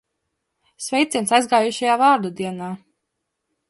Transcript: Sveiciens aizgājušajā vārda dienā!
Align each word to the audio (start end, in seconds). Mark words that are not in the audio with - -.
Sveiciens 0.85 1.35
aizgājušajā 1.41 2.01
vārda 2.07 2.35
dienā! 2.43 2.75